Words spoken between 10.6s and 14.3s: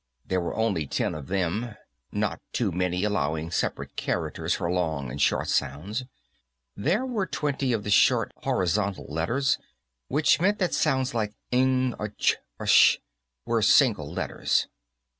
sounds like ng or ch or sh were single